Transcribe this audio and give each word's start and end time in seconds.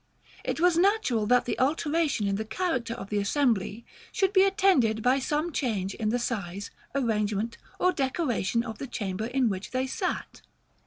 It 0.43 0.59
was 0.59 0.79
natural 0.79 1.27
that 1.27 1.45
the 1.45 1.59
alteration 1.59 2.25
in 2.27 2.37
the 2.37 2.43
character 2.43 2.95
of 2.95 3.11
the 3.11 3.19
assembly 3.19 3.85
should 4.11 4.33
be 4.33 4.41
attended 4.45 5.03
by 5.03 5.19
some 5.19 5.51
change 5.51 5.93
in 5.93 6.09
the 6.09 6.17
size, 6.17 6.71
arrangement, 6.95 7.59
or 7.77 7.91
decoration 7.91 8.63
of 8.63 8.79
the 8.79 8.87
chamber 8.87 9.25
in 9.27 9.47
which 9.47 9.69
they 9.69 9.85
sat. 9.85 10.41